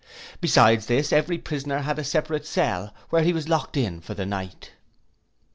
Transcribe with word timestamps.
Besides 0.39 0.87
this, 0.87 1.13
every 1.13 1.37
prisoner 1.37 1.81
had 1.81 1.99
a 1.99 2.03
separate 2.03 2.47
cell, 2.47 2.91
where 3.11 3.21
he 3.21 3.33
was 3.33 3.47
locked 3.47 3.77
in 3.77 4.01
for 4.01 4.15
the 4.15 4.25
night. 4.25 4.71